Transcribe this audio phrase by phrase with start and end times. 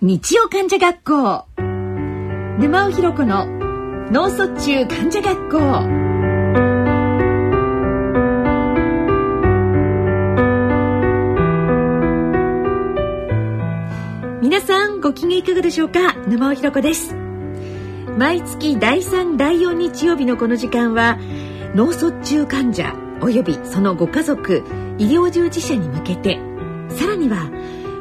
[0.00, 1.44] 日曜患者学校。
[1.56, 3.46] 沼尾ひろ子の
[4.12, 5.58] 脳卒中患者学校。
[14.40, 16.14] 皆さんご機嫌いかがでしょうか？
[16.28, 17.16] 沼尾ひろ子です。
[18.16, 21.18] 毎月第3第4日曜日のこの時間は
[21.74, 24.62] 脳卒中患者およびそのご家族
[24.98, 26.38] 医療従事者に向けて
[26.88, 27.50] さらには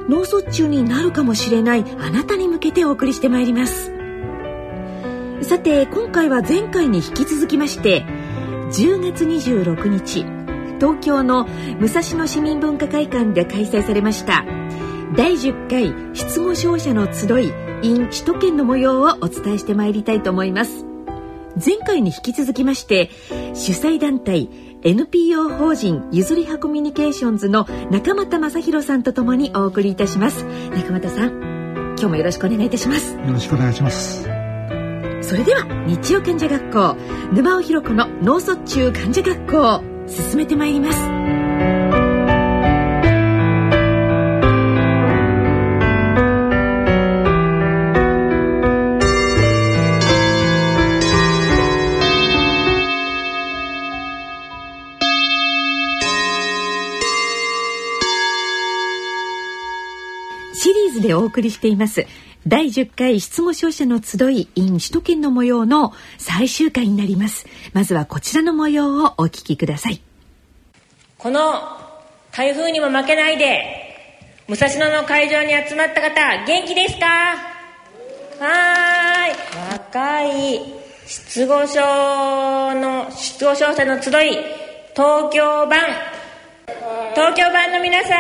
[0.08, 3.98] 脳卒中になるかもしれないあなたに向けてお送りしてまいります。
[5.41, 8.04] さて今回は前回に引き続きまして
[8.72, 10.26] 10月26日
[10.80, 11.45] 東京の
[11.80, 14.44] 武蔵野市民文化会館で開催されました
[15.16, 17.53] 第10回失語症者の集い
[17.84, 20.86] in 首都圏の模様をお伝えしてまいりたいと思います。
[21.64, 23.09] 前回に引き続きまして
[23.55, 24.50] 主催団体
[24.88, 30.45] NPO 法人ゆずりはコミュニケーションズの中俣正弘さんとともにお送りいたします。
[30.45, 33.14] 中俣さん今日もよろしくお願いいたします。
[33.14, 34.23] よろしくお願いします。
[35.22, 36.95] それでは日曜患者学校
[37.34, 41.77] 沼尾ひろ子の脳卒中患者学校進めてまいります
[61.28, 62.06] 送りしています。
[62.45, 67.45] 第10回失語症者の集い in 首都圏の模様の最終回になります。
[67.73, 70.02] まずはこちらの模様をお聞きください。
[71.17, 71.61] この
[72.31, 77.05] 台風にも負けないで武蔵野の会場に集まった方元気ですか？
[78.39, 79.31] はい。
[79.72, 80.61] 若い
[81.05, 81.81] 失語症
[82.75, 84.14] の失語症者の集い
[84.95, 85.80] 東京版。
[87.16, 88.17] 東京版の皆さん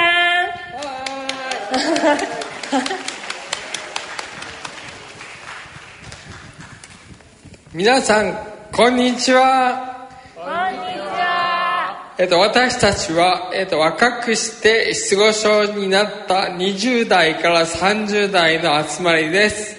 [7.73, 8.37] 皆さん
[8.71, 10.09] こんにちは。
[10.35, 10.51] こんに
[10.93, 12.13] ちは。
[12.17, 19.77] えっと私たちは、えっと、若くして失語症になった20代から30代の集まりです。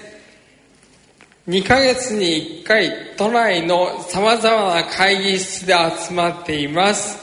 [1.48, 7.18] 2ヶ月に1回都内のさまざまな会議室で集まっています。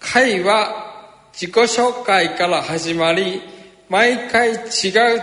[0.00, 0.86] 会は
[1.32, 3.57] 自己紹介から始まり
[3.88, 4.60] 毎回違う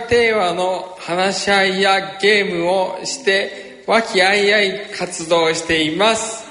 [0.08, 6.44] テーマの話し合いやゲームをして和気あいあい活動しています。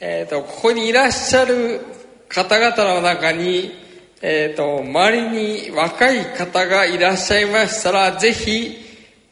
[0.00, 1.80] えっ、ー、と、ここにいらっしゃる
[2.26, 3.72] 方々の中に、
[4.22, 8.78] えっ、ー、と、周りに若い方がいらっしゃいましたら、ぜひ、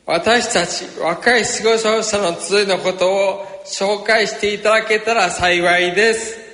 [0.05, 6.48] 私たち若い過ごし者の集いのことを紹介していただけたら幸いです。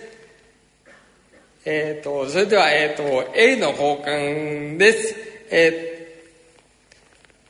[1.65, 5.15] えっ、ー、と、それでは、えっ、ー、と、A の交換です。
[5.51, 6.17] え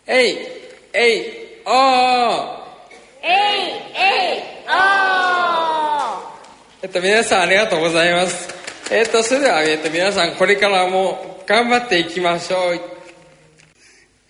[0.06, 0.38] ー、えい、
[0.92, 1.22] えい、
[1.66, 2.64] おー
[6.84, 8.46] えっと、皆さんありがとうございます。
[8.92, 12.80] えっと、それでは、えっと、皆さんこれからも頑張っていきましょう。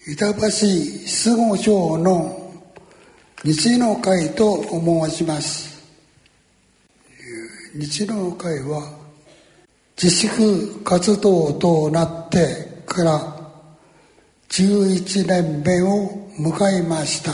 [0.06, 2.52] 板橋失語症の
[3.42, 5.82] 日の会と申します。
[7.74, 9.03] 日の会は
[9.96, 13.34] 自粛活動となってから
[14.48, 17.32] 11年目を迎えました。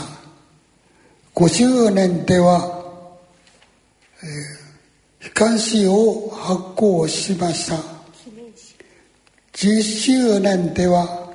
[1.35, 2.83] 5周年では、
[4.23, 7.77] えー、悲観誌を発行しました。
[9.53, 11.31] 10周年では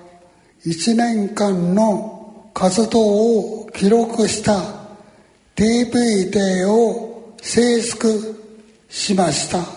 [0.65, 4.61] 1年間の活動を記録した
[5.55, 8.45] DVD を制作
[8.89, 9.76] しました。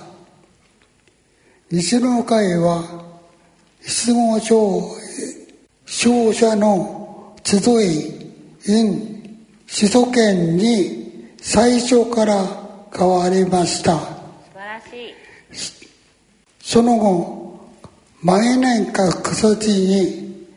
[1.72, 2.84] 西の会は
[3.80, 4.82] 失語症
[5.86, 8.34] 症者の集い
[8.68, 9.38] in
[9.68, 12.44] 首都圏に最初から
[12.92, 14.00] 変わりました。
[16.60, 17.60] その後
[18.24, 20.48] 毎年各措置に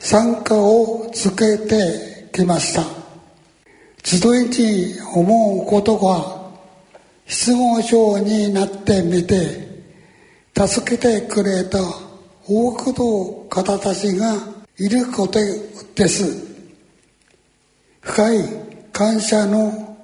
[0.00, 2.82] 参加をつけてきました。
[4.02, 6.50] 集いに思うことが
[7.24, 9.63] 失語症になってみて
[10.56, 11.78] 助けてくれた
[12.46, 14.34] 多くの方たちが
[14.78, 15.38] いること
[15.94, 16.46] です。
[18.00, 18.38] 深い
[18.92, 19.96] 感謝の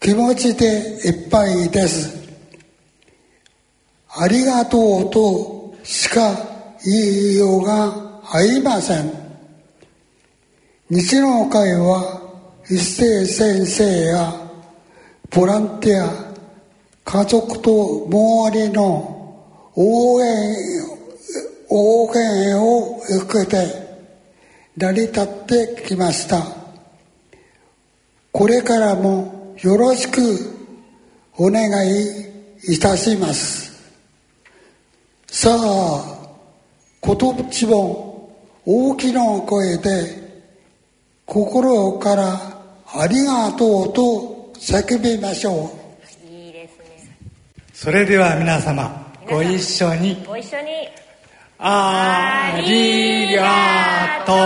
[0.00, 2.22] 気持ちでいっぱいです。
[4.16, 6.36] ありがとうとしか
[6.84, 9.10] 言いようがありません。
[10.90, 12.22] 日の会は
[12.70, 14.32] 一斉先生や
[15.30, 16.34] ボランティア
[17.04, 19.13] 家族と周りの
[19.76, 20.84] 応援
[21.68, 23.66] 応援を受けて
[24.76, 26.44] 成り立ってきました。
[28.30, 30.20] これからもよろしく
[31.36, 32.24] お願い
[32.68, 33.72] いたします。
[35.26, 36.18] さあ
[37.00, 40.24] 今年も大きな声で
[41.26, 45.70] 心からありがとうと叫びましょ
[46.24, 46.32] う。
[46.32, 47.16] いいですね。
[47.72, 50.22] それでは皆様ご一緒に。
[50.26, 50.88] ご一緒に。
[51.58, 54.36] ありがとう。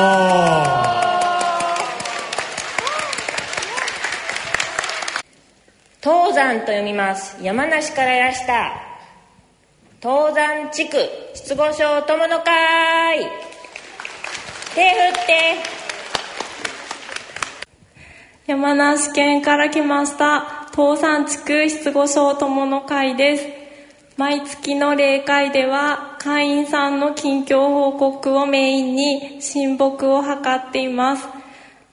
[6.00, 7.36] 東山と読みます。
[7.42, 8.72] 山梨からいらした。
[10.00, 10.96] 東山地区
[11.34, 13.18] 失語症友の会。
[14.74, 15.78] 手振って。
[18.46, 20.68] 山梨県から来ました。
[20.72, 23.57] 東山地区失語症友の会です
[24.18, 31.28] 毎月の例会では会員さんの近況報告をメインに親睦を図っています。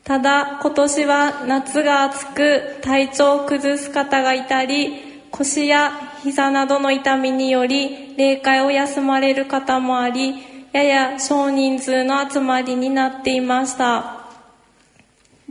[0.04, 5.92] ただ今年は夏が暑く体調を崩す方がいたり腰や
[6.24, 10.34] 膝などの痛みにより例会を休まれる方もあり
[10.74, 14.28] やや少人数の集まりになっていました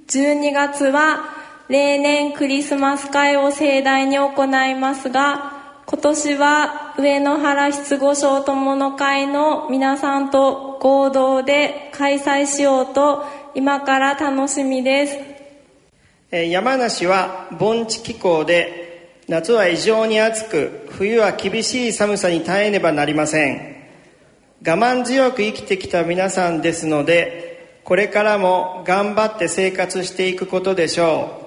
[0.06, 1.24] 12月は
[1.68, 5.53] 例年クリスマス会を盛大に行いますが
[5.86, 15.06] 今年は上野原失語症友の会の皆さんと合同で開催しようと今から楽しみで
[16.30, 16.46] す。
[16.50, 23.74] 山梨は盆地気候で夏は異常に暑く冬は厳しい寒さに耐えねばなりません。
[24.66, 31.43] 我慢強く生きてきた皆さんですのでこれからも頑張って生活していくことでしょう。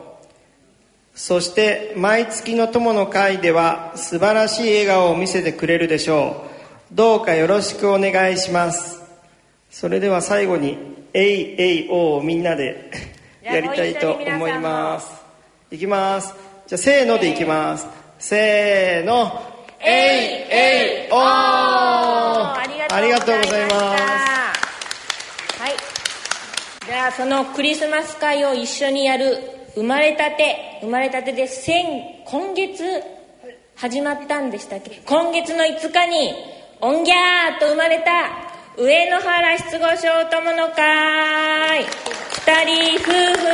[1.18, 6.46] そして毎月の友の会では素晴らしい笑顔を見せてくれるでしょ
[6.92, 6.96] う。
[6.96, 9.02] どうかよろしくお願いします。
[9.72, 10.78] それでは最後に
[11.16, 12.92] 「えいえいお」をみんなで
[13.42, 15.12] やりたいと思います。
[15.72, 16.36] いきます。
[16.68, 17.88] じゃあせーのでいきます。
[18.20, 19.42] せーの
[19.84, 22.64] 「えいえいお」あ
[23.02, 23.84] りがとうございます
[25.60, 25.74] はい。
[26.86, 29.40] じゃあそのクリスマス会を一緒にやる
[29.74, 31.86] 生まれたて生まれたてで先
[32.26, 32.84] 今月
[33.76, 35.02] 始まったんでしたっけ？
[35.06, 36.34] 今月の5日に
[36.82, 38.30] おんぎゃーと生まれた
[38.78, 43.48] 上野原失語症友の会二人夫婦。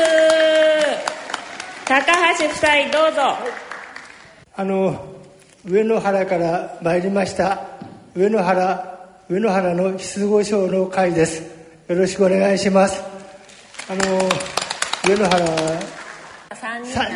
[1.86, 2.00] 高
[2.38, 3.38] 橋夫妻どうぞ。
[4.56, 5.06] あの
[5.66, 7.60] 上野原から参りました
[8.16, 8.94] 上野原
[9.30, 11.42] 上野原の失語症の会です。
[11.88, 13.02] よろしくお願いします。
[13.90, 14.02] あの
[15.06, 15.46] 上野原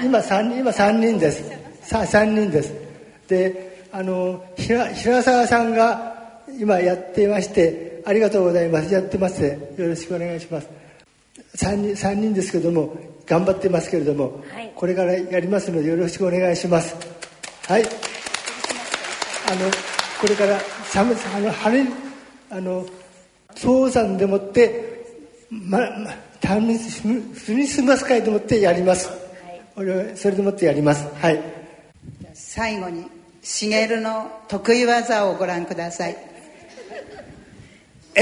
[0.04, 1.44] 今三人今三人です。
[1.82, 2.74] さ三人です。
[3.28, 8.94] であの平平沢さんが今やっていましてありがとうございます。
[8.94, 9.44] やってます。
[9.44, 10.68] よろしくお願いします。
[11.56, 12.96] 三人三人ですけども
[13.26, 16.96] 頑張ってますけれども、はい、これからやりますのでよろしくお願いします。
[17.68, 17.84] はい。
[17.84, 17.86] あ
[19.52, 19.72] の
[20.20, 21.90] これから寒さあの晴れ
[22.50, 22.86] あの
[23.56, 24.98] 早産でもって
[25.50, 25.88] まま
[26.42, 29.27] タンスミスマス会でもってやります
[29.80, 31.08] 俺それでもってやります。
[31.22, 31.40] はい。
[32.34, 33.06] 最後に
[33.44, 36.18] 茂の得意技をご覧ください。
[38.16, 38.22] え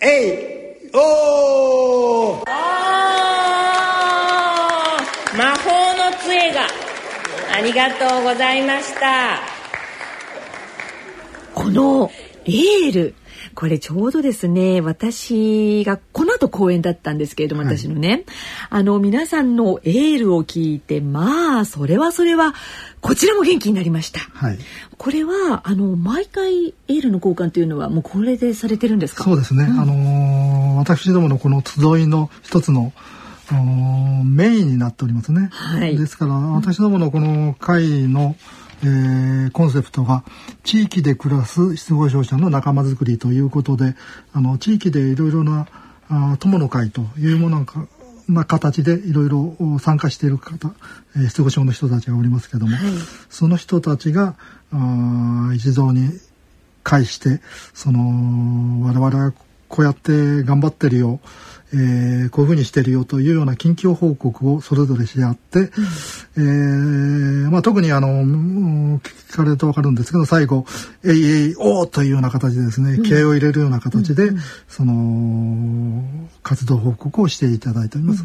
[0.00, 2.44] いえいおお
[5.36, 6.68] 魔法の杖が
[7.52, 9.40] ありがとうございました。
[11.56, 12.08] この
[12.44, 13.14] エール
[13.54, 18.24] これちょうどですね私がこの後公演だったんですけれども、私のね
[18.70, 22.54] あの皆さんのエールを聞いてまあそれはそれは
[23.00, 24.58] こちらも元気になりました、はい、
[24.96, 29.24] これはあの毎回エールの交換というのはもうこれでされてるんですか？
[29.24, 32.92] そうですね、うん、あの私どものこの集いの一つの
[34.24, 38.34] メインになっておりますね、はい、ですから私どものこの会の、
[38.82, 40.24] えー、コンセプトが
[40.64, 43.94] 地域で暮らす失語症者の仲間づくりということで
[44.32, 45.68] あの地域でいろいろな
[46.08, 47.86] あ友の会というものが
[48.28, 50.72] な形でいろいろ参加している方、
[51.16, 52.84] えー、失語症の人たちがおりますけども、はい、
[53.30, 54.36] その人たちが
[54.72, 56.10] あ一堂に
[56.82, 57.40] 会して
[57.74, 59.32] その我々は
[59.72, 61.18] こうやって頑張ってるよ。
[61.74, 65.68] えー、こういうふうにしてるよというような近況報告をそれぞれし合って、うん、
[66.36, 70.66] えー、まあ、特にあの聞かれると分かるんですけど最後
[71.02, 74.38] 「えいえいおー」というような形でですね、気合を入れるような形で、うん、
[74.68, 76.04] その
[76.42, 78.24] 活動報告をしていただいております。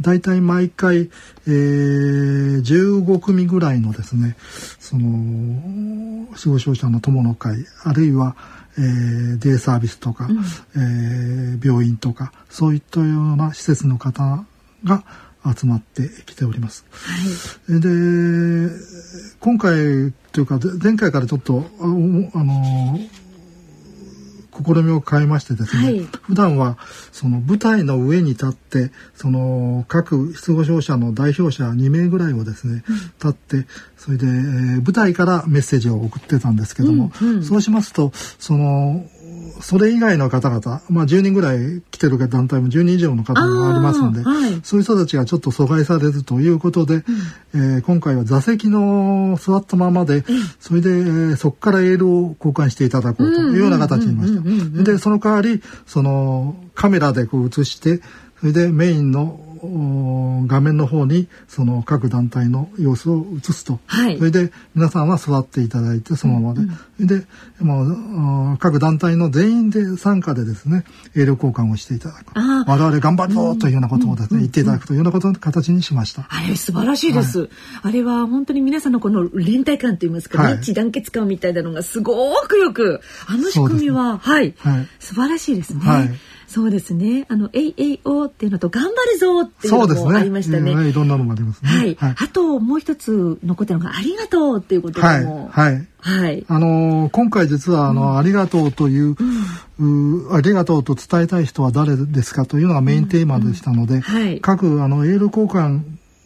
[0.00, 1.10] 大、体、毎回、
[1.48, 4.36] えー、15組ぐらいのですね
[4.78, 8.36] その死亡症者の友の会あるいは
[8.78, 14.44] えー、デイサービスとか、うん、えー、病院とかそういったような施設の方
[14.84, 15.04] が
[15.56, 16.84] 集まってきております。
[16.92, 17.88] はい、で
[19.40, 22.98] 今回というか前回からちょっとあの
[24.64, 26.78] 試みを変えましてですね、はい、普段は
[27.12, 32.84] その舞台の上に立ってその各失語症者の代表者2名ぐらいをですね、
[33.22, 34.32] 立ってそれで、えー、
[34.82, 39.04] 舞台からメッセージを送ってたんですけども、うんうん、そうしますとその
[39.60, 50.24] それ以外の方々、まあ、10人ぐらい来てる団体も10人以上の方がありますので、はい、そういう人たちがちょっと阻害されるということで、うん、えー、今回は座席の座ったままで、
[50.60, 54.82] それで、えー、そこからエールを交換していただこうというような形になりました。
[54.82, 58.00] でその代わりそのカメラでこう映して
[58.40, 59.40] それでメインの
[60.46, 66.60] 画面の方にその各団体の様子を映すと、はい、それで皆さんは座っていただいてそのままで、
[67.00, 67.26] うん、で、
[67.60, 70.84] まあ、各団体の全員で参加でですね
[71.14, 72.32] エール交換をしていただく。
[72.36, 76.26] 我々頑張るぞというようなことをですね、言っていただくというようなことの形にしました。
[76.28, 77.50] あれ素晴らしいです、はい、
[77.82, 86.18] あれは本当に皆さんのこの連帯感といいますか、はい、一致団結感みたいなのがすごくよくあの仕組みは、ね、はい、はい、素晴らしいですね。
[86.48, 87.26] はいそうですね。
[87.28, 90.74] あの、AAO っていうのと、頑張るぞっていうのもありましたね。
[90.74, 91.68] ねいろんなのもありますね。
[91.70, 91.94] はい。
[91.96, 95.06] はい、あと、もう一つ残ってるのが、ありがとうっていうことも。
[95.06, 95.24] はい。
[95.50, 95.86] はい。
[96.00, 99.14] はい、あのー、今回実は、あの、うん、ありがとうという、
[99.78, 105.82] うん、うありがとうと伝えたい人は誰ですかというのがメインテーマでしたので、うんはい、各、あの、エール交換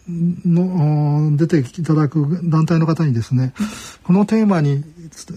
[0.07, 3.53] の出ていただく団体の方にですね、
[4.03, 4.83] このテーマに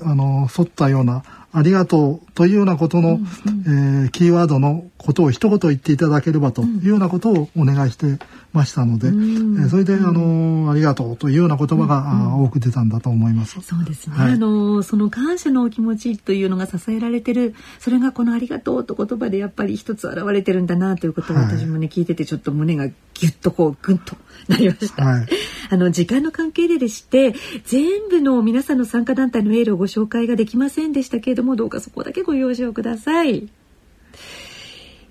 [0.02, 1.22] あの沿ったような
[1.52, 8.18] ありがとうというようなことの、うんうん、えー、キーワードのことを一言言っていただければというようなことをお願いして
[8.52, 13.60] ましたので、うん、えー、それで、あのありがとうというような言葉が、うんうん、多く出たんだと思います。
[13.60, 14.16] そうですね。
[14.16, 24.16] はい、あのその感謝のお気持ちというのが支えられてる、それがこのありがとうと言葉でやっぱり一つ現れてるんだなということを私もね、はい、聞いててちょっと胸がギュッとこうグンと
[24.48, 25.04] なりました。
[25.04, 25.26] はい、
[25.70, 27.34] あの時間の関係ででして
[27.64, 33.48] 全部の皆さんの参加団体のエールをご紹介ができませんでしたけれどもどうかそこだけご容赦をください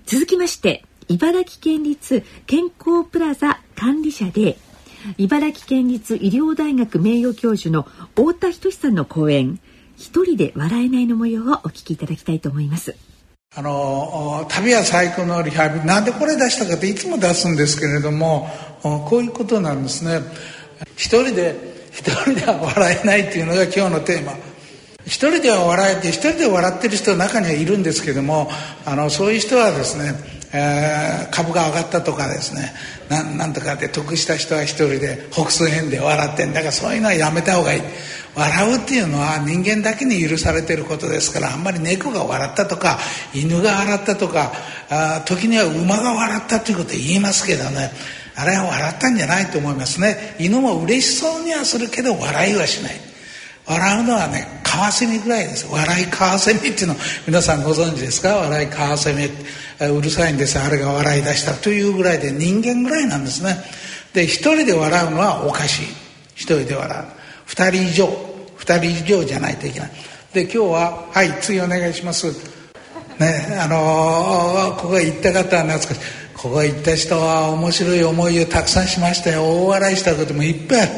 [0.06, 4.56] 続きまして茨城県立健康プラザ管理者で
[5.18, 7.82] 茨城県立医療大学名誉教授の
[8.14, 9.58] 太田仁さんの講演
[9.96, 12.94] 一人で笑えないの模様をお聞きいただきたいと思います。
[13.56, 15.86] あの旅は最高のリハビリ。
[15.86, 18.48] なんでこれ出したかっていつも出すんですけれども
[18.82, 20.20] こういうことなんですね。
[20.96, 21.56] 一人で
[21.90, 24.34] 一人では笑えないっていうのが今日のテーマ。
[25.06, 28.50] 一人では笑えて一人で笑ってる人の中にはいるんですけども
[28.84, 30.14] あのそういう人はですね、
[30.52, 32.72] えー、株が上がったとかですね
[33.08, 37.82] ななんとかで得した人は一人で北数変で笑ってんだからそういうのはやめた方がいい。
[38.34, 42.98] 笑うっていうのは人間だけに許されてることですからあんまり猫が笑ったとか
[43.32, 44.52] 犬が笑ったとか
[44.90, 47.90] あ時には馬が笑ったということ言いますけどね
[48.34, 50.36] あれは笑ったんじゃないと思いますね。
[50.38, 53.15] 犬も嬉しそうにはするけど笑いはしない。
[53.66, 55.66] 笑うのはねカワセミぐらいです。
[55.70, 56.96] 笑いカワセミっていうの
[57.26, 58.36] 皆さんご存知ですか？
[58.36, 59.28] 笑いカワセミ
[59.88, 63.56] うるさいんですあれが笑い出したというぐらいで人間ぐらいなんですね。
[64.12, 65.86] で一人で笑うのはおかしい。
[66.34, 67.04] 一人で笑う
[67.46, 68.08] 二人以上。
[68.56, 69.90] 二人以上じゃないといけない。
[70.32, 72.26] で今日ははい次お願いします。
[73.18, 76.00] ねあのー、ここへ行った方は懐かしい。
[76.34, 79.42] ここへ行った人は面白い思いをたくさんしましたよ。
[79.44, 80.90] 大笑いしたこともいっぱいある。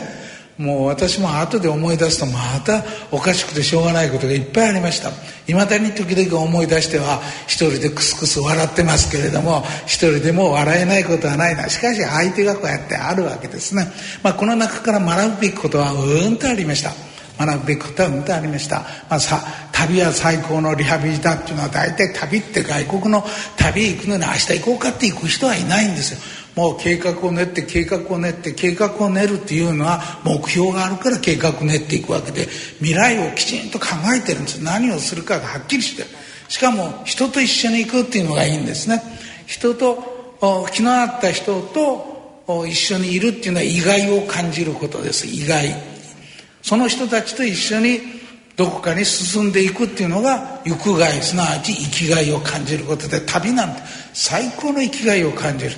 [0.58, 5.10] もう私も後で思い出すとまたおかしくてしょうがないことがいっぱいありました。
[5.46, 11.68] いまだに時々思い出しては一人でクスクス笑ってますけれども一人でも笑えないことはないな。
[11.68, 13.86] しかし相手がこうやってあるわけですね、
[14.22, 16.92] まあ、この中から学ぶべきことはうんとありました。
[17.38, 23.24] 学ぶべきことはうんとありました、まあ、さ旅は最高のリハビリだっていうのは大体旅って外国の
[23.56, 26.18] 旅行くのに明日行こうかって行く人はいないんですよ。
[26.58, 32.48] もう計画を練って計画を練って計画を練るっていうのは目標があるから計画を練っていくわけで
[32.78, 34.58] 未来をきちんと考えてるんです。
[34.60, 36.08] 何をするかがはっきりしてる。
[36.48, 39.00] しかも人と一緒に行くっていうのがいいんですね。
[39.46, 40.34] 人と
[40.72, 45.28] 気の合った人と一緒にいるっていうのは意外を感じることです。
[45.28, 45.72] 意外。
[46.62, 48.00] その人たちと一緒に
[48.56, 51.44] どこかに進んでいくっていうのが行くがいすな。
[51.44, 53.80] わち生きがいを感じることで旅なんて
[54.12, 55.70] 最高の生きがいを感じる。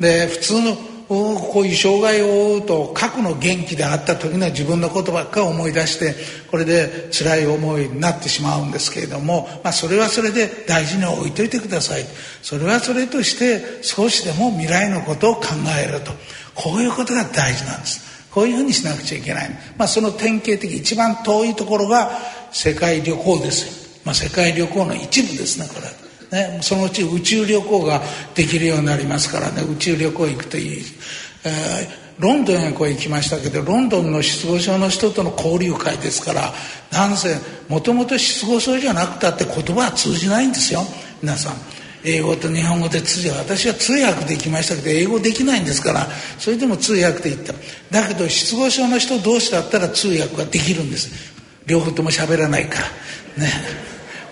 [0.00, 6.14] で普通のこういう障害を負うと過去の元気であった時の自分のことばっかり思い出して
[6.50, 12.04] これで辛い思いになってしまうんですけれども、まあ、それはそれで大事に置いといてください。
[12.42, 15.42] それはそれとして少しでも未来のことを考
[15.78, 16.12] えると。
[16.54, 18.30] こういうことが大事なんです。
[18.30, 22.10] こういうふうにしなくちゃいけない、まあ、その典型的一番遠いところが
[22.50, 24.02] 世界旅行です。
[24.04, 26.03] まあ、世界旅行の一部ですねこれ
[26.34, 28.02] ねそのうち宇宙旅行が
[28.34, 29.62] できるようになりますからね。
[29.62, 30.82] 宇宙旅行行くといい、
[31.44, 36.52] えーロンドンへこう行きましたけどロンドンの失語症の人との交流会ですから
[36.92, 37.36] なんせ
[37.68, 40.80] もともと失語症じゃなくたって言葉は通じないんですよ。
[41.22, 41.54] 皆さん。
[42.06, 46.06] 英語と日本語で通じ私は通訳できましたけど英語できないんですから
[46.38, 47.54] それでも通訳で言った。
[47.90, 51.10] だけど失語症の人同士だったら通訳ができるんです。
[51.66, 52.80] 両方とも喋らないか
[53.38, 53.42] ら。
[53.42, 53.50] ね。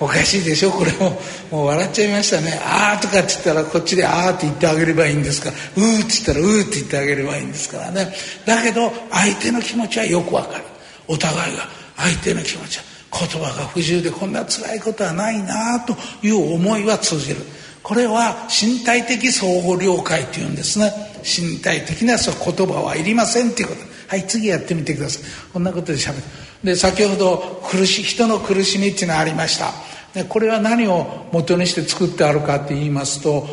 [0.02, 1.20] おかしいでしょこれも。
[1.50, 5.50] もう笑っちゃいましたね「ああ」とかって言ったらこっちで「ああ」って言ってあげればいいんですか。
[5.50, 8.14] ら「うー」って言ったら「うー」って言ってあげればいいんですからね。
[8.44, 10.64] だけど相手の気持ちはよくわかる。
[11.06, 11.68] お互いが。
[11.96, 12.84] 相手の気持ちは。
[13.12, 17.36] 言葉が不自由でこんな辛いことはないなという思いは通じる。
[17.82, 20.92] これは身体的相互了解というんですね。
[21.22, 23.80] 身体的なそう言葉はいりませんっていうこと。
[24.08, 25.22] はい次やってみてください。
[25.52, 26.24] こんなことでしゃべる。
[26.64, 29.72] で先ほど苦し人の苦しみっていうのがありました。
[30.14, 33.46] でこれは何を元にして作ってあるかって言いますと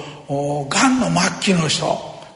[0.70, 1.08] がんの
[1.42, 1.86] 末期の人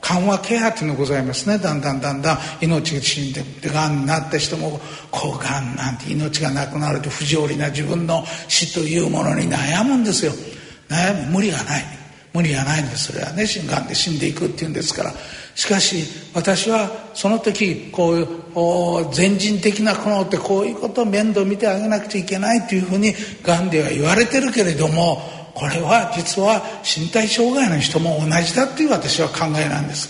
[0.03, 1.57] 緩和ケアっていうのがございますね。
[1.57, 10.33] だんだんだんだん命が死んでがんになった人も抗がんなんて命がなくなると不条理な自分の死というものに悩むんですよ。
[10.89, 11.31] 悩む。
[11.37, 11.83] 無理がない。
[12.33, 13.13] 無理がないんです。
[13.13, 15.13] それはねがんで死んでいくっていうんですから
[15.55, 25.21] しかし私はその時こういう全人的な苦悩ってこういうことを面倒見てあげなくちゃいけないというふうにがんでは言われてるけれども
[25.53, 30.09] これは実は身体障害の人も同じだっていう私は考えなんです。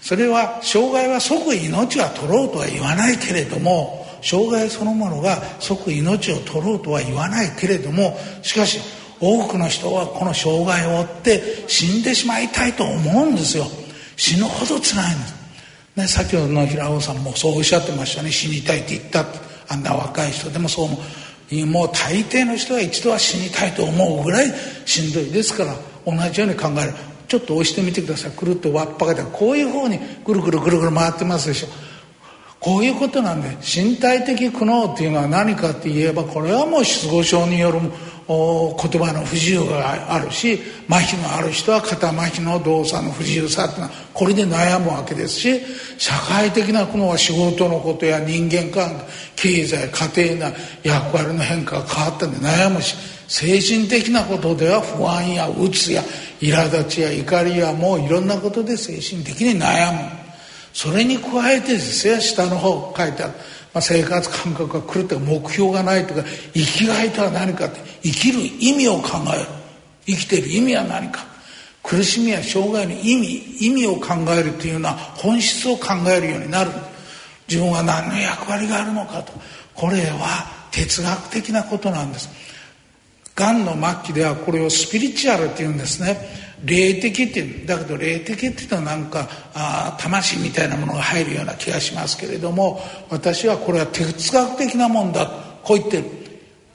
[0.00, 8.80] それは障害は即命は取ろうとは言わないけれども障害そのものが即命を取ろうとは言わないけれどもしかし
[9.18, 13.64] 多くの人はこの障害を負って死んでしまいたいと思うんですよ。
[14.16, 15.34] 死ぬほど辛いんです、
[15.96, 18.30] ね、先ほどの平尾さんもそうおっしゃってましたね。
[18.30, 19.24] 死にたいって言った
[19.68, 20.98] あんな若い人でもそうも
[21.66, 24.52] もう大抵の人は一度は死にたいと思うぐらい
[24.86, 25.30] しんどい。
[25.30, 25.74] ですから
[26.06, 26.94] 同じように考える。
[27.28, 28.30] ちょっと押してみてください。
[28.32, 31.68] くるっとわっぱがでこういう方にぐるぐるぐるぐる回ってますでしょ。
[32.60, 37.78] こういうことなんで身体的苦悩っていうのは何かって言えばこれはもう失語症による
[38.26, 40.58] 言葉の不自由があるし
[40.88, 45.60] 麻痺のある人は肩麻痺の動作の不自由さっていうのはこれで悩むわけですし
[45.98, 48.98] 社会的な苦悩は仕事のことや人間関
[49.36, 52.96] 係経済家庭な役割の変化が変わったんで悩むし
[53.28, 56.02] 精神的なことでは不安やうつや
[56.40, 60.24] 苛立ちや怒りやもういろんなことで精神的に悩む。
[60.72, 63.32] それに加えてですよ下の方書いてある。
[63.74, 66.22] まあ、生活感覚が狂って目標がないとか
[66.54, 69.46] 生きがいとは何かって生きる意味を考える。
[70.06, 71.26] 生きてる意味は何か。
[71.82, 76.70] 苦しみや障害の意味意味を考えるというような本質を考えるようになる。
[77.48, 79.32] 自分は何の役割があるのかと。
[79.74, 82.30] これは哲学的なことなんです。
[83.34, 86.43] がんの末期ではこれをスピリチュアルっていうんですね。
[86.64, 95.26] 霊的ってだけど霊的っていうのはなんかあ魂みたいなものが入るような気がしますけれども私はこれは哲学的なもんだ
[95.62, 96.04] こう言ってる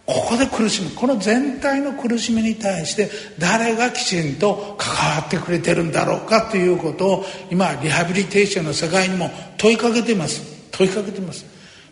[0.09, 0.89] ここで苦しむ。
[0.95, 10.41] この全体の苦しみに対して誰がきちんと関わってくれてるんだろうかということを今リハビリテーションの世界にも問いかけてます。
[10.71, 11.45] 問いかけてます。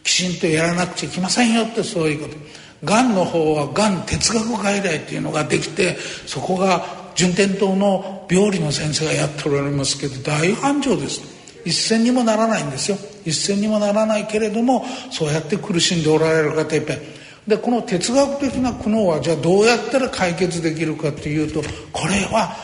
[0.04, 2.38] きちんとやらなくちゃいけませんよってそういうこと。
[2.84, 6.86] がんの方はがん哲学外来っていうのができてそこが
[7.17, 11.21] 順天堂の病理の先生がやっておられますけど大繁盛です。
[11.65, 12.97] 一銭にもならないんですよ。
[13.25, 17.01] 一銭にもならないけれどもそうやって苦しんでおられる方いっぱい。
[17.47, 22.56] でこの哲学的な苦悩はじゃあどうやったら解決できるかっていうとこれは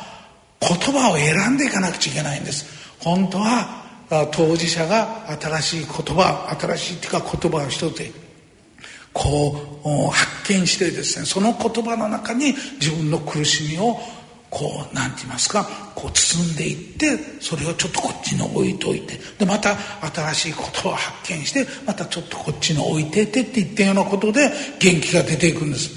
[0.60, 2.66] 言葉を選んでいかなくちゃいけないんです。
[3.00, 3.84] 本当は
[4.32, 8.04] 当事者が新しい言葉新しいっていうか言葉を一つ
[9.14, 13.98] こう発見してですねその言葉の中に自分の苦しみを
[14.54, 19.76] こう何て言いますかこう包んでいってそれをちょっとこっちに置いといてでまた
[20.14, 25.90] 新しいことを発見してまたちょっとこっちに置いててっていったようなことで元気が出ていくんです。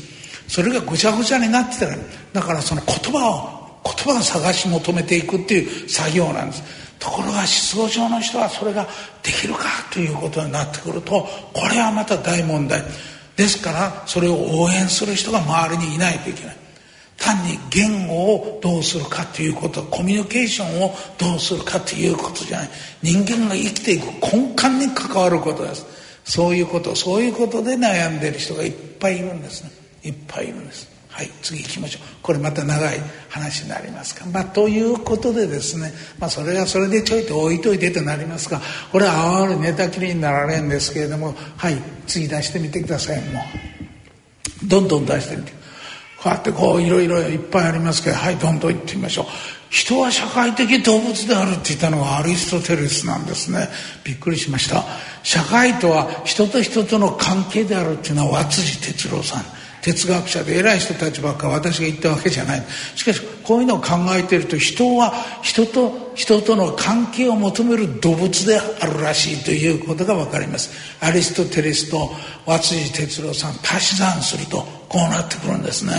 [0.48, 1.96] それがぐちゃぐちゃになってたら
[2.32, 6.62] だからその言葉を言葉を探し求めていくっていう作業なんです。
[6.98, 8.88] ところが失語症の人はそれが
[9.22, 12.82] できるかということになってくるとこれはまた大問題。
[13.36, 16.65] ですからそれを応援する人が周りにいないといけない。
[17.16, 22.70] 単に言語をどうするかということコミュニケーションをどうするかということじゃない。
[23.02, 25.86] 人間が生きていく根幹に関わることです。
[26.24, 29.70] そういうことそういうことで悩んでる人がいっぱいいるんですね。
[30.04, 30.96] いっぱいいるんです。
[31.08, 32.02] はい次行きましょう。
[32.22, 33.00] これまた長い
[33.30, 35.92] 話になりますかまあということでですね。
[36.18, 38.60] まあそれはそれでちょいと置いといてとなりますが。
[38.92, 41.34] これはあわる寝たきりになられるんですけれども。
[41.56, 41.76] はい
[42.06, 43.22] 次出してみてください。
[43.30, 43.40] も
[44.64, 44.68] う。
[44.68, 45.52] どんどん出してみて。
[46.18, 49.26] こうやってこういろいろいっぱいありますけどはいどんどん言ってみましょう。
[49.68, 53.68] 人は社会的動物であるって言ったのがアリストテレスなんですね。
[54.04, 54.84] びっくりしました。
[55.22, 59.55] 社会とは人と人との関係であるっていうのは和辻哲郎さん。
[59.86, 62.62] 哲学者で偉い人たちばっか私が言ったわけじゃない。
[62.96, 70.72] しかしこういうのを考えてると人は人と人との関係を求める動物であるらしいということが分かります。
[71.00, 72.10] アリストテレスと
[72.46, 75.92] 和辻哲郎さん足し算するとこうなってくるんですね。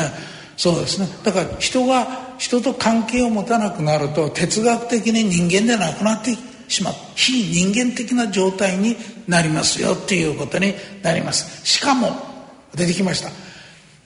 [0.57, 1.07] そうですね。
[1.23, 6.35] だから人が人と関係を持たなくなると哲学的に人間でなくなって
[6.67, 6.93] しまう。
[7.15, 8.97] 非人間的な状態に
[9.29, 10.73] なりますよっていうことに
[11.03, 11.65] なります。
[11.65, 12.09] しかも
[12.75, 13.46] 出てきました。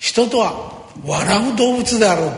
[0.02, 2.32] 人とは笑う動物である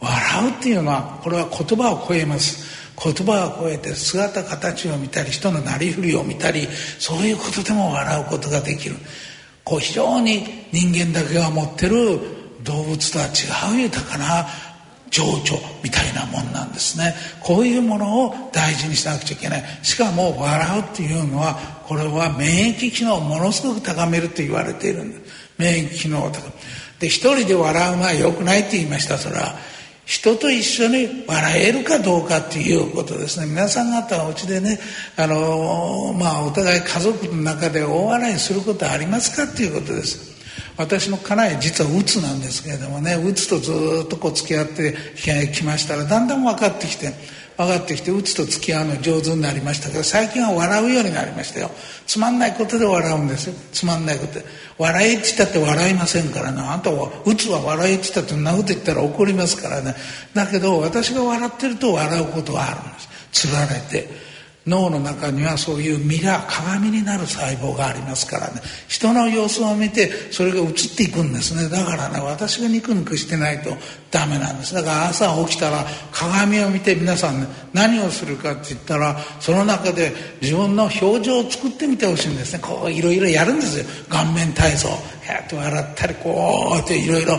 [0.00, 2.68] 笑うっていうのはこれは言葉を超えます。
[3.02, 8.96] 言葉を超えて姿形を見たり人のなりふりを見たりそういうことでも笑うことができる。
[9.64, 12.20] こう非常に人間だけが持ってる
[12.62, 14.46] 動物とは違う豊かな
[15.10, 17.14] 情緒みたいなもんなんですね。
[17.42, 19.64] こういうものを大事にしなくちゃいけない。
[19.82, 26.52] しかも笑うっていうのはこれは免疫機能をものすごく高めると言われているんです免疫機能を高め
[27.00, 29.18] で一人で笑うのは良くないって言いました。
[29.18, 29.54] それは
[30.04, 33.46] 人と一緒に笑えるかどうかっていうことですね。
[33.46, 34.80] 皆さん方はお家でね
[35.16, 40.38] あのまあお互い家族の中で大笑いすることありますかっていうことです。
[40.78, 43.72] 私の家内実はうつなんですけれどもねうつとず
[44.04, 44.94] っとこう付き合って
[45.52, 47.12] きましたらだんだん分かってきて
[47.58, 51.72] 分かってきて打つと付き合うの上手になりましたけど最近は笑うようになりましたよ。
[52.06, 53.54] つまんないことで笑うんですよ。
[53.72, 54.44] つまんないことで。
[54.78, 56.62] 笑えっちったって笑いませんからね。
[56.62, 59.96] あんたは打つは笑えっちったってなこと言ったら怒りますからね。
[60.34, 63.48] だけど私が笑ってると笑うことがあるんです。
[63.48, 64.27] つられて。
[64.68, 68.60] 脳の中にはそういうミラー鏡になる細胞がありますからね。
[68.86, 71.68] 人の様子を見てそれが映っていくんですね。
[71.68, 73.70] だからね私がニクニクしてないと
[74.10, 82.60] ダメなんですだから朝起きたら鏡を見て皆さん、ね、何をするかって言ったらその中で自分の表情を作ってみてほしいんですね。
[82.62, 83.84] こういろいろやるんですよ。
[84.08, 84.88] 顔面体操。
[85.26, 87.38] やって笑ったりこうやっていろいろ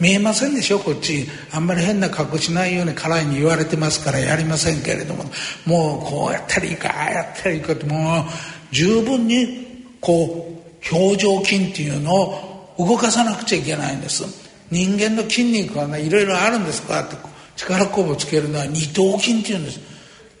[0.00, 0.78] 見えませんでしょ？
[0.78, 1.28] こっち。
[1.52, 5.24] あんまり変な格好しないように家内に言われてますからやりませんけれども。
[5.66, 8.24] もうこうやったらいいかああやったらいいかってもう
[8.72, 10.58] 十分にこ
[10.90, 14.24] う表情筋っていうのを動かさなくちゃいけないんです。
[14.70, 16.82] 人間の筋肉はねいろいろあるんです。
[16.82, 17.16] こうやって
[17.56, 19.80] 力こぶつけるのは二頭筋っていうんです。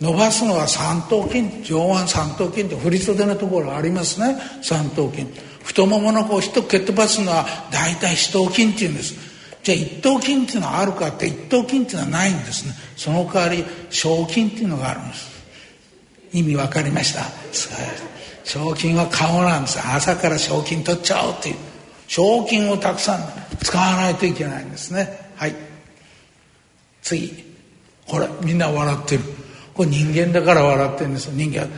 [0.00, 4.34] 伸ばすのは三頭筋上腕三頭筋って振り袖のところありますね。
[4.62, 5.26] 三頭筋。
[5.62, 9.29] 太もものこう人蹴っ飛ばすのは大体四頭筋っていうんです。
[9.62, 12.74] じゃあ一等金っていうのはあるかって一等金っていうのはないんですね。
[12.96, 15.30] その代わり賞金っていうのがあるんです。
[16.32, 17.22] 意味分かりました？
[18.44, 19.78] 賞金は顔なんです。
[19.78, 21.56] 朝から賞金取っちゃおうっていう。
[22.08, 23.20] 賞金をたくさん
[23.62, 25.30] 使わないといけないんですね。
[25.36, 25.54] はい。
[27.02, 27.44] 次
[28.08, 29.22] これみんな笑ってる。
[29.74, 31.68] これ人間だから笑ってるんです人間、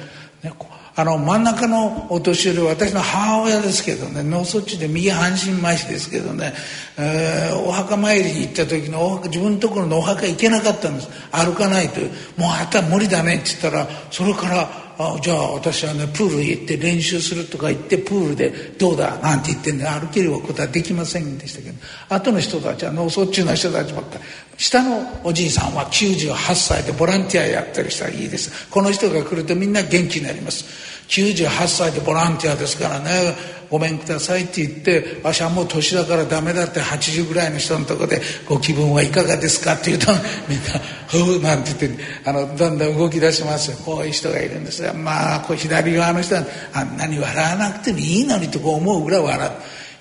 [0.95, 6.53] あの真ん中のお年寄り私の母親ですけどね脳卒中で右半身麻痺ですけどね、
[6.99, 11.09] えー、お墓参りに行った時のお墓自分のところのお墓行けなかったんです。
[11.31, 21.77] 歩かないともうあったら無理だねって言ったらそれからあじゃあ私はねプール行って練習するとか言ってプールでどうだなんて言ってんで歩けることはできませんでしたけど
[22.11, 24.25] 後の人たちは脳卒中の人たちばっかり
[24.63, 28.71] 下のおじいさんは98歳でボランティアやってる人はいいです。
[28.71, 30.65] この人が来るとみんな元気になります。
[31.09, 33.35] 98歳でボランティアですからね。
[33.69, 40.13] ごめんくださいって言ってわしはもう年だからダメだって80ぐらいの人のとこでご気分はいかがですかって言うと
[40.47, 46.45] みんな「ふう」なんて言ってあのだんだん動き出しますこういう人がいるんですがまあこう左側の人は
[46.75, 49.53] あんなに笑わなくてもいいのにとこう思うぐらい笑う。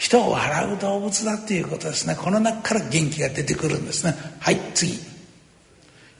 [0.02, 2.16] 人を笑う動物だっていうことですね。
[2.16, 4.16] この中から元気が出てくるんですね。
[4.40, 5.00] はい次。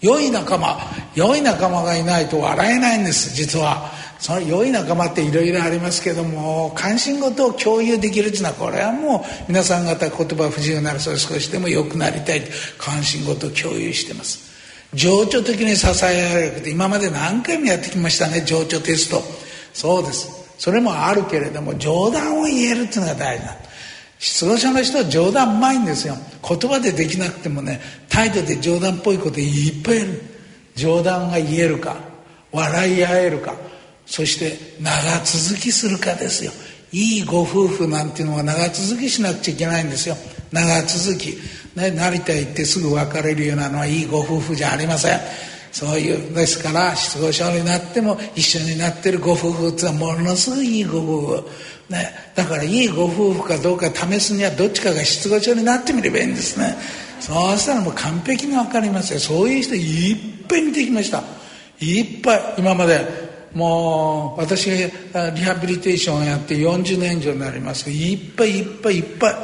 [0.02, 0.80] 良い仲間。
[1.16, 3.92] 良い仲間がいないと笑えないんです実は。
[4.20, 12.44] その良い仲間っていろいろありますけども関心事を共有できるっていうのはこれはもう皆さん方言葉不自由ならそれ少しでも良くなりたい。
[12.78, 14.52] 関心事を共有してます。
[14.94, 18.42] 情緒的に支えられる今まで何回もやってきましたね。
[18.42, 19.24] 情緒テスト。
[19.74, 20.30] そうです。
[20.60, 23.56] それもあるけれども冗談を言えるっていうのが大事な
[24.22, 26.16] 失語者の人は冗談うまいんですよ。
[26.48, 30.22] 言葉でできなくてもね態度で冗談っぽいこといっぱいある。
[30.76, 31.98] 冗談が言えるか
[32.52, 33.56] 笑い合えるか
[34.06, 34.92] そして長
[35.26, 36.52] 続きするかですよ。
[36.92, 40.16] いいご夫婦なんていうのは長続きしなくちゃいけないんですよ。
[40.52, 41.38] 長続き、
[41.76, 45.20] ね、成田行ってすぐ別れるようなのはいいご夫婦じゃありません。
[45.72, 51.50] そういうですから失語症になっても一緒になってるご夫婦ってのはものすごいいいご夫婦
[51.92, 56.76] ね、だからいいご夫婦かどうか試すにはどっちかが失語症になってみればいいんですね。
[57.20, 59.20] そうしたらもう完璧に分かりますよ。
[59.20, 61.22] そういう人いっぱい見てきました。
[61.82, 63.32] いっぱい今まで。
[63.54, 64.70] もう私
[65.12, 69.36] がリハビリテーションをやって40年以上になりますいっぱいいっぱいいっぱい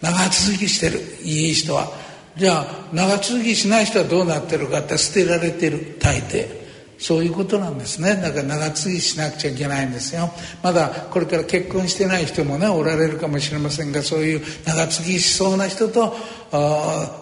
[0.00, 1.00] 長続きしてる。
[1.24, 1.90] いい人は。
[2.38, 6.68] じゃあ長続きしない人はどうなってるかって捨てられてる大抵。
[6.98, 8.16] そういうことなんですね。
[8.16, 10.30] だから長続きしなくちゃいけないんですよ。
[10.62, 16.16] まだこれから結婚してない人もねおられるかもしれませんがそういう長続きしそうな人と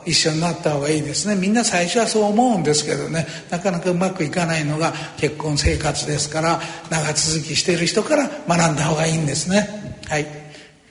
[0.07, 1.37] 一緒になった方がいいですね。
[1.37, 3.27] みんな最初はそう思うんですけどね。
[3.51, 10.01] なかなかうまくいかないのが結婚生活ですから長続きしてる人から学んだ方がいいんですね。
[10.09, 10.27] はい。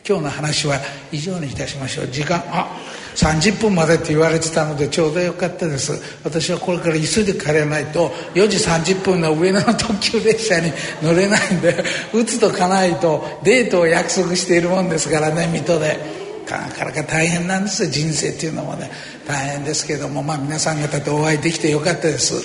[0.08, 0.78] 今日の話は
[1.12, 2.08] 以上にいたしましょう。
[2.08, 2.44] 時間。
[2.52, 2.68] あ
[3.16, 5.94] 30分までって言われてたのでちょうどよかったです。
[6.24, 16.26] 私はこれから急いで帰らないと4時30分の上野の特急列車に乗れないんで打つとかないとデートを約束しているもんですからね水戸で。
[16.46, 18.92] なかなか大変なんですよ人生っていうのもね。
[19.26, 22.36] 大変ですけどもまあ皆さん方とお会いできてよかったです、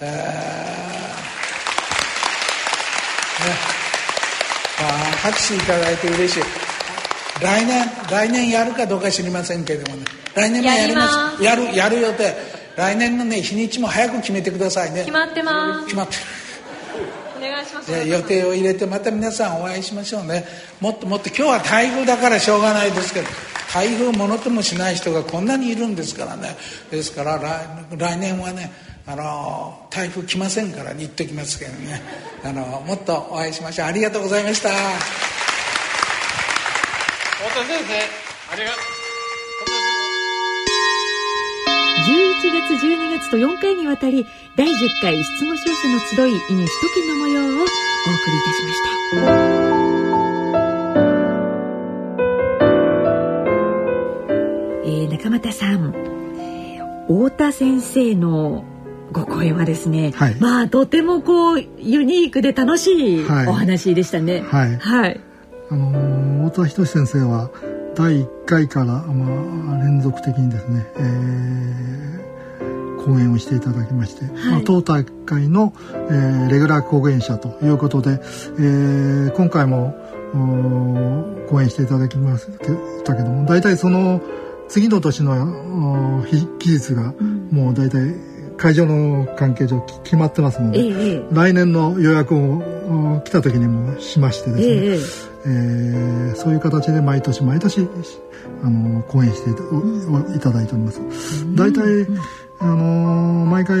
[0.00, 0.08] えー
[3.46, 3.52] ね、
[4.80, 4.82] あ
[5.22, 6.42] 拍手いただいて嬉しい。
[7.42, 10.04] 来年来年やるかどうか知りませんけどもね。
[10.34, 11.42] 来年もやります。
[11.42, 12.34] やるやる予定。
[12.76, 15.00] 来年のね日にちも早く決めてくださいね。
[15.00, 15.84] 決まってます。
[15.86, 16.16] 決まって
[17.38, 17.92] お願いします。
[17.92, 20.46] 予定を入れてまた皆さんお会いしましょうね。
[20.80, 23.26] もっともっと今日は台風だからしょうがないですけど
[23.72, 26.56] 台風ものともしない人がこんなにいるんですからね。
[26.90, 28.72] ですから来来年はね
[29.06, 32.02] あの台風来ませんから言っときますけどね。
[32.44, 33.86] あのもっとお会いしましょう。
[33.88, 34.70] ありがとうございました。
[37.38, 37.92] 田先生
[38.50, 38.80] ありがとう。
[42.06, 44.72] 11月12月と4回にわたり第10
[45.02, 47.68] 回質問商社の集い in 首都圏の模様をお送
[48.30, 48.86] りいたしました。
[54.84, 55.92] えー、中俣さん。
[57.08, 58.64] 太田先生の
[59.12, 63.24] ご声はですね、はい、まあとてもこうユニークで楽しい。
[63.46, 64.40] お話でしたね。
[64.40, 65.20] はい、はい、
[65.70, 67.50] あの太田仁先生は
[67.94, 79.94] 第1回から、まあ、連続的にですね、えー、講演をしていただきまして、はい、まあ、当大会の、えー、レギュラー講演者ということで、えー、今回も
[81.48, 82.46] 講演していただきまし
[83.04, 84.20] たけども大体その
[84.68, 86.24] 次の年の
[86.58, 87.14] 期日が
[87.50, 88.14] もう大体
[88.56, 97.88] 会場の関係上決まってますので、ええ、来年の予約を来た時にもしましてですね、ええー、そういう形で毎年毎年
[98.62, 99.62] あの講演していた
[100.34, 101.00] いただいております。
[101.54, 102.06] 大体
[102.58, 103.76] あの毎回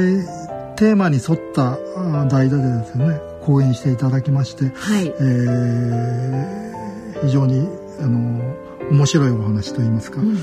[0.76, 1.78] テーマに沿った
[2.28, 7.66] 代打でですね講演していただきまして、はい、えー、非常に
[8.00, 8.56] あの
[8.90, 10.40] 面白いお話といいますか、うんうん、え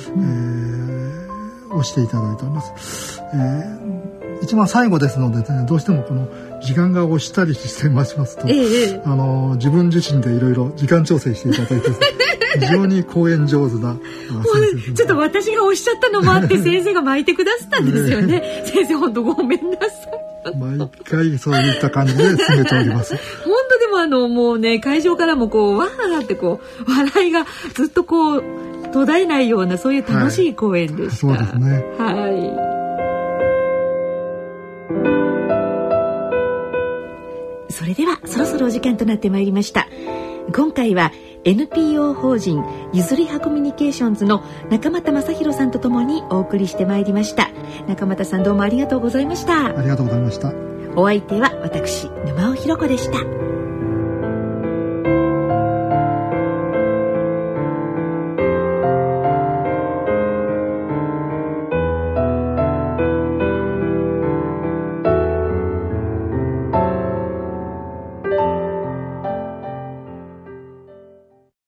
[1.70, 3.22] ー、をしていただいております。
[3.34, 4.13] えー、
[4.44, 6.28] 一番最後ですので、ね、どうしてもこの
[6.62, 11.90] 時間が押したりしてますと、ええ、あの自分自身でいろいろ時間調整していただいて
[12.60, 13.96] 非常に講演上手な
[14.96, 18.64] ちょっと私が押しちゃったのもあって先生が巻いてくださったんですよね。
[18.66, 19.88] 先生本当ごめんなさ
[20.52, 20.58] い。
[20.58, 23.16] 毎回そういった感じで進めております。
[23.46, 28.44] 本当でもあのもうね会場からもこうわーってこう笑いがずっとこう
[28.92, 31.86] 途絶えないようなそういう楽しい公演でした、はい、そうですね。
[31.98, 32.83] はい
[37.74, 39.88] それではそろそろお時間となってまいりました。
[40.54, 41.12] 今回は
[41.44, 47.50] NPO 法人ゆずりはコミュニケーションズの中俣正弘さんとともにお送りしてまいりました。
[47.88, 49.78] 中俣さんどうもありがとうございました。
[49.78, 50.54] ありがとうございました。
[50.96, 53.53] お相手は私沼尾ひろ子でした